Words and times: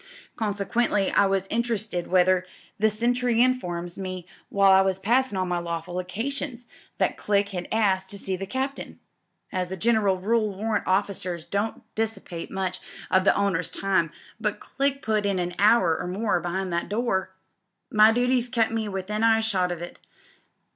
Consequently, 0.35 1.11
I 1.11 1.27
was 1.27 1.45
interested 1.51 2.07
when 2.07 2.41
the 2.79 2.89
sentry 2.89 3.39
informs 3.39 3.99
me 3.99 4.25
while 4.49 4.71
I 4.71 4.81
was 4.81 4.97
passin' 4.97 5.37
on 5.37 5.47
my 5.47 5.59
lawful 5.59 5.99
occasions 5.99 6.65
that 6.97 7.17
Click 7.17 7.49
had 7.49 7.67
asked 7.71 8.09
to 8.09 8.17
see 8.17 8.35
the 8.35 8.47
captain. 8.47 8.99
As 9.51 9.71
a 9.71 9.77
general 9.77 10.17
rule 10.17 10.51
warrant 10.55 10.87
officers 10.87 11.45
don't 11.45 11.83
dissipate 11.93 12.49
much 12.49 12.79
of 13.11 13.25
the 13.25 13.35
owner's 13.35 13.69
time, 13.69 14.11
but 14.39 14.59
Click 14.59 15.03
put 15.03 15.23
in 15.23 15.37
an 15.37 15.53
hour 15.59 15.95
and 16.01 16.11
more 16.13 16.39
be'ind 16.39 16.73
that 16.73 16.89
door. 16.89 17.35
My 17.91 18.11
duties 18.11 18.49
kep' 18.49 18.71
me 18.71 18.87
within 18.89 19.21
eyeshot 19.23 19.71
of 19.71 19.83
it. 19.83 19.99